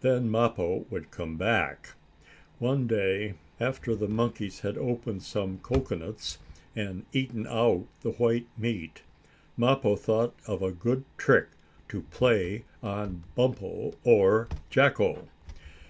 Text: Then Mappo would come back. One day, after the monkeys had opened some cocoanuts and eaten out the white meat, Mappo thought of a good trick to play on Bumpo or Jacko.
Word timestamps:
Then 0.00 0.30
Mappo 0.30 0.86
would 0.88 1.10
come 1.10 1.36
back. 1.36 1.90
One 2.58 2.86
day, 2.86 3.34
after 3.60 3.94
the 3.94 4.08
monkeys 4.08 4.60
had 4.60 4.78
opened 4.78 5.22
some 5.22 5.58
cocoanuts 5.58 6.38
and 6.74 7.04
eaten 7.12 7.46
out 7.46 7.84
the 8.00 8.12
white 8.12 8.46
meat, 8.56 9.02
Mappo 9.58 9.96
thought 9.96 10.34
of 10.46 10.62
a 10.62 10.72
good 10.72 11.04
trick 11.18 11.48
to 11.90 12.00
play 12.04 12.64
on 12.82 13.24
Bumpo 13.36 13.92
or 14.02 14.48
Jacko. 14.70 15.28